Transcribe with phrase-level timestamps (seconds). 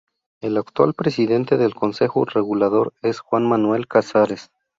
[0.41, 4.49] El actual presidente del consejo regulador es Juan Manuel Casares.